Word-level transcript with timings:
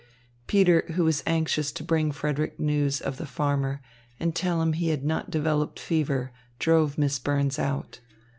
Peter, 0.47 0.83
who 0.95 1.03
was 1.03 1.21
anxious 1.27 1.71
to 1.71 1.83
bring 1.83 2.11
Frederick 2.11 2.59
news 2.59 3.01
of 3.01 3.17
the 3.17 3.25
farmer 3.27 3.83
and 4.19 4.33
tell 4.35 4.59
him 4.59 4.73
he 4.73 4.89
had 4.89 5.03
not 5.05 5.29
developed 5.29 5.79
fever, 5.79 6.31
drove 6.57 6.97
Miss 6.97 7.19
Burns 7.19 7.59
out. 7.59 7.99